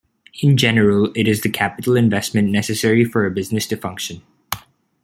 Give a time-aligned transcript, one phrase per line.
[0.41, 4.23] In general it is the capital investment necessary for a business to function.